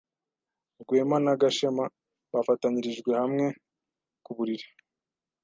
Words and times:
Rwema 0.81 1.17
na 1.25 1.33
Gashema 1.41 1.85
bafatanyirijwe 2.33 3.11
hamwe 3.21 3.45
ku 4.23 4.31
buriri. 4.37 4.67